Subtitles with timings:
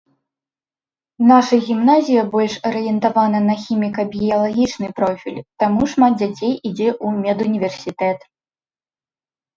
[1.31, 8.19] Наша гімназія больш арыентавана на хіміка-біялагічны профіль, таму шмат дзяцей ідзе у медуніверсітэт.